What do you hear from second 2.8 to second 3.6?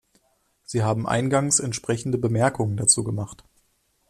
gemacht.